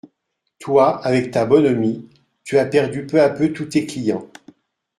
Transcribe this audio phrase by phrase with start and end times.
[0.57, 2.09] Toi, avec ta bonhomie,
[2.43, 4.27] tu as perdu peu à peu tous tes clients…